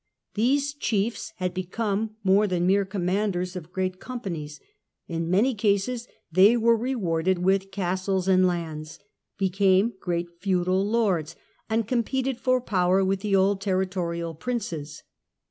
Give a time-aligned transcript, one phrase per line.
[0.33, 4.59] These chiefs had become more than mere commanders of great companies;
[5.07, 8.97] in many cases they were rewarded with castles and lands,
[9.37, 11.35] became great feudal lords,
[11.69, 15.03] and competed for power with the old terri torial Princes.